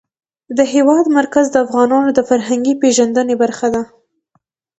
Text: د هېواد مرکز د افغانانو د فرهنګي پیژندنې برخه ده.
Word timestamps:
د 0.57 0.59
هېواد 0.73 1.05
مرکز 1.17 1.45
د 1.51 1.55
افغانانو 1.65 2.09
د 2.13 2.19
فرهنګي 2.29 2.73
پیژندنې 2.81 3.35
برخه 3.43 3.67
ده. 3.73 3.83